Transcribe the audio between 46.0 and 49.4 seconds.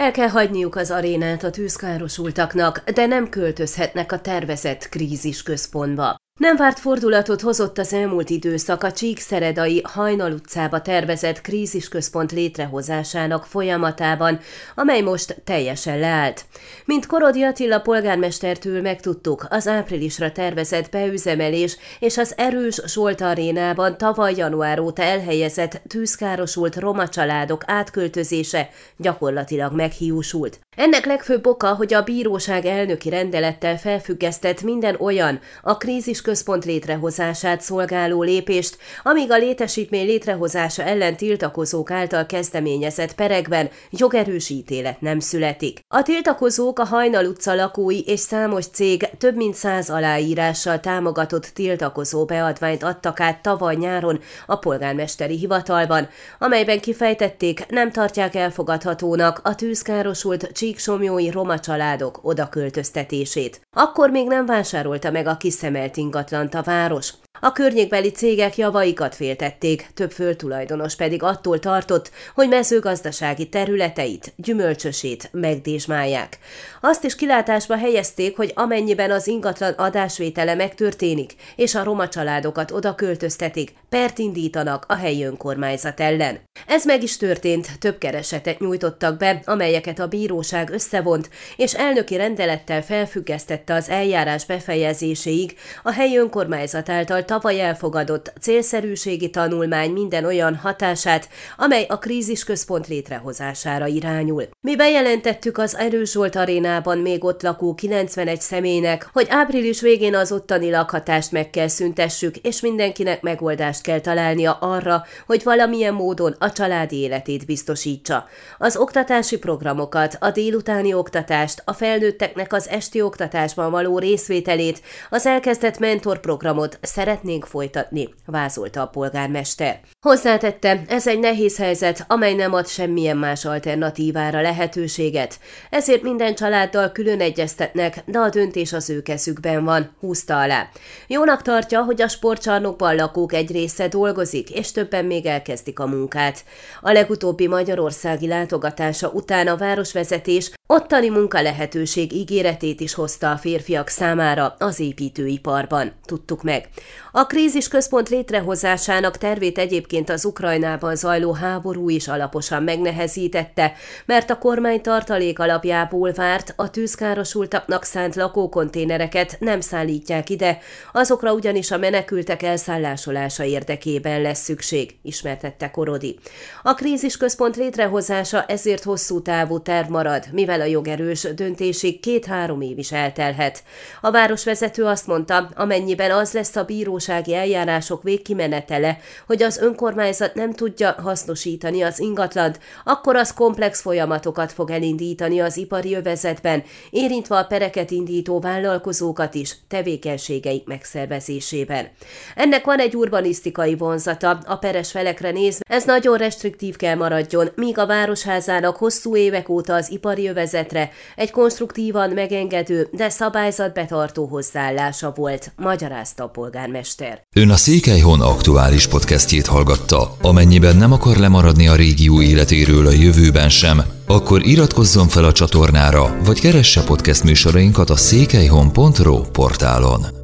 tiltakozók a Hajnal utca lakói és számos cég több